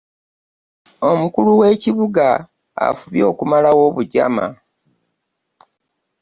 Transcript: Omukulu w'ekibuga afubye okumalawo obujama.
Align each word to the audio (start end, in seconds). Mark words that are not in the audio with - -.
Omukulu 1.09 1.51
w'ekibuga 1.59 2.27
afubye 2.87 3.23
okumalawo 3.31 3.81
obujama. 3.89 4.47